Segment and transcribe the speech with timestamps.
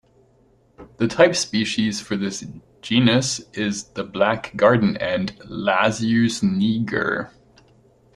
[0.97, 2.43] The type species for this
[2.81, 7.29] genus is the black garden ant, "Lasius niger".